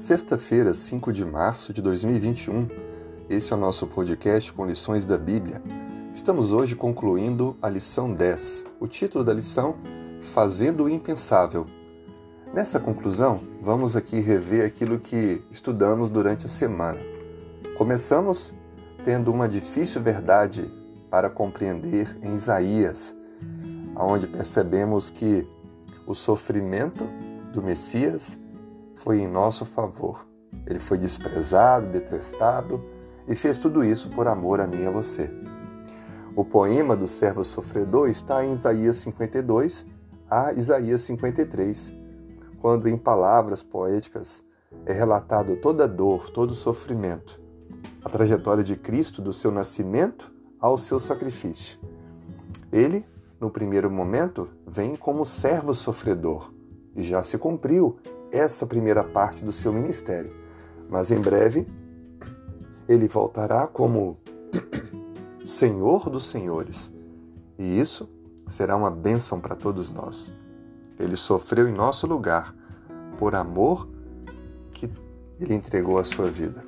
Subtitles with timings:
[0.00, 2.68] Sexta-feira, 5 de março de 2021.
[3.28, 5.62] Esse é o nosso podcast com lições da Bíblia.
[6.14, 8.64] Estamos hoje concluindo a lição 10.
[8.80, 9.76] O título da lição:
[10.32, 11.66] Fazendo o Impensável.
[12.54, 16.98] Nessa conclusão, vamos aqui rever aquilo que estudamos durante a semana.
[17.76, 18.54] Começamos
[19.04, 20.66] tendo uma difícil verdade
[21.10, 23.14] para compreender em Isaías,
[23.94, 25.46] onde percebemos que
[26.06, 27.04] o sofrimento
[27.52, 28.39] do Messias
[29.00, 30.26] foi em nosso favor.
[30.66, 32.82] Ele foi desprezado, detestado
[33.26, 35.30] e fez tudo isso por amor a mim e a você.
[36.36, 39.86] O poema do servo sofredor está em Isaías 52
[40.30, 41.92] a Isaías 53,
[42.60, 44.44] quando em palavras poéticas
[44.84, 47.40] é relatado toda dor, todo o sofrimento,
[48.04, 50.30] a trajetória de Cristo do seu nascimento
[50.60, 51.80] ao seu sacrifício.
[52.70, 53.04] Ele,
[53.40, 56.52] no primeiro momento, vem como servo sofredor
[56.94, 57.98] e já se cumpriu
[58.32, 60.32] essa primeira parte do seu ministério.
[60.88, 61.66] Mas em breve
[62.88, 64.18] ele voltará como
[65.44, 66.92] Senhor dos Senhores.
[67.58, 68.08] E isso
[68.46, 70.32] será uma bênção para todos nós.
[70.98, 72.54] Ele sofreu em nosso lugar
[73.18, 73.88] por amor
[74.74, 74.90] que
[75.38, 76.64] ele entregou a sua vida.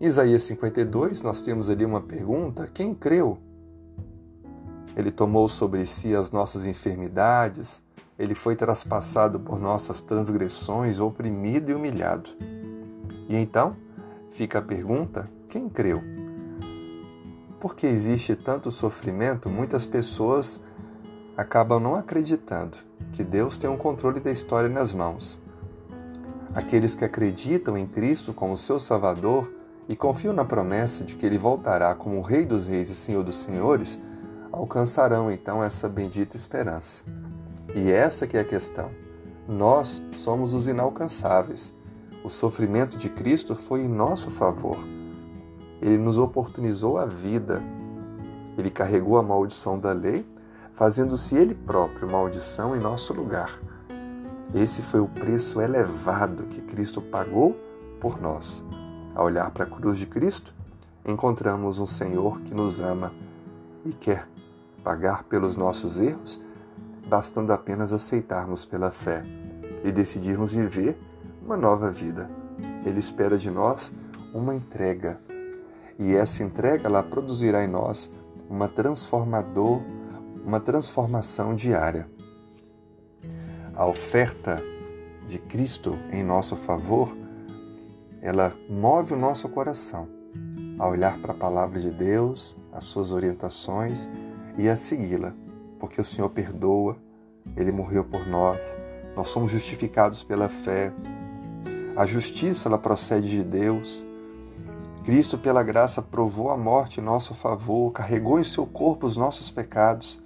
[0.00, 3.38] Isaías 52, nós temos ali uma pergunta: quem creu?
[4.96, 7.82] Ele tomou sobre si as nossas enfermidades,
[8.18, 12.30] ele foi traspassado por nossas transgressões, oprimido e humilhado.
[13.28, 13.76] E então
[14.30, 16.02] fica a pergunta: quem creu?
[17.58, 20.62] Porque existe tanto sofrimento, muitas pessoas
[21.36, 22.76] acabam não acreditando
[23.12, 25.40] que Deus tem o um controle da história nas mãos.
[26.54, 29.52] Aqueles que acreditam em Cristo como seu Salvador
[29.88, 33.36] e confiam na promessa de que ele voltará como Rei dos Reis e Senhor dos
[33.36, 33.98] Senhores,
[34.52, 37.02] alcançarão então essa bendita esperança.
[37.72, 38.90] E essa que é a questão.
[39.48, 41.74] Nós somos os inalcançáveis.
[42.24, 44.78] O sofrimento de Cristo foi em nosso favor.
[45.80, 47.62] Ele nos oportunizou a vida.
[48.56, 50.26] Ele carregou a maldição da lei,
[50.72, 53.60] fazendo-se ele próprio maldição em nosso lugar.
[54.54, 57.56] Esse foi o preço elevado que Cristo pagou
[58.00, 58.64] por nós.
[59.14, 60.54] Ao olhar para a cruz de Cristo,
[61.04, 63.12] encontramos um Senhor que nos ama
[63.84, 64.28] e quer
[64.82, 66.40] pagar pelos nossos erros
[67.06, 69.22] bastando apenas aceitarmos pela fé
[69.84, 70.98] e decidirmos viver
[71.42, 72.28] uma nova vida.
[72.84, 73.92] Ele espera de nós
[74.32, 75.20] uma entrega.
[75.98, 78.10] E essa entrega ela produzirá em nós
[78.48, 79.80] uma transformador,
[80.44, 82.08] uma transformação diária.
[83.74, 84.62] A oferta
[85.26, 87.12] de Cristo em nosso favor,
[88.20, 90.08] ela move o nosso coração
[90.78, 94.08] a olhar para a palavra de Deus, as suas orientações
[94.58, 95.34] e a segui-la
[95.84, 96.96] porque o Senhor perdoa,
[97.54, 98.74] ele morreu por nós,
[99.14, 100.90] nós somos justificados pela fé.
[101.94, 104.02] A justiça ela procede de Deus.
[105.04, 109.50] Cristo, pela graça, provou a morte em nosso favor, carregou em seu corpo os nossos
[109.50, 110.22] pecados.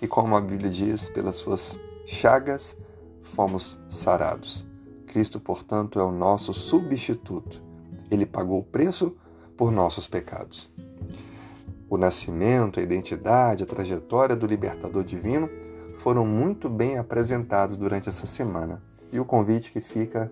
[0.00, 1.76] E como a Bíblia diz, pelas suas
[2.06, 2.76] chagas
[3.22, 4.64] fomos sarados.
[5.08, 7.60] Cristo, portanto, é o nosso substituto.
[8.08, 9.16] Ele pagou o preço
[9.56, 10.70] por nossos pecados.
[11.94, 15.48] O nascimento, a identidade, a trajetória do libertador divino
[15.98, 18.82] foram muito bem apresentados durante essa semana.
[19.12, 20.28] E o convite que fica: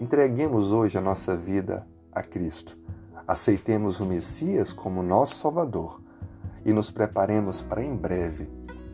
[0.00, 2.78] entreguemos hoje a nossa vida a Cristo.
[3.28, 6.00] Aceitemos o Messias como nosso Salvador
[6.64, 8.50] e nos preparemos para em breve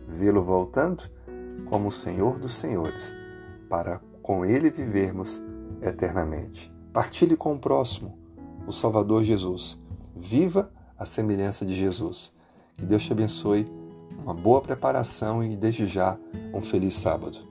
[0.08, 1.04] vê-lo voltando
[1.66, 3.14] como o Senhor dos Senhores,
[3.68, 5.40] para com ele vivermos
[5.80, 6.74] eternamente.
[6.92, 8.18] Partilhe com o próximo,
[8.66, 9.78] o Salvador Jesus.
[10.16, 12.32] Viva a semelhança de Jesus.
[12.76, 13.66] Que Deus te abençoe,
[14.22, 16.18] uma boa preparação e desde já
[16.52, 17.47] um feliz sábado.